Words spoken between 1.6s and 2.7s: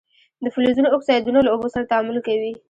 سره تعامل کوي.